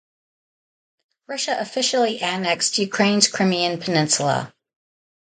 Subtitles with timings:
[1.27, 4.51] Russia officially annexed Ukraine’s Crimean Peninsula.